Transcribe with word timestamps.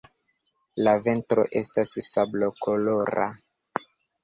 La 0.87 0.93
ventro 1.07 1.45
estas 1.61 1.93
sablokolora. 2.09 3.31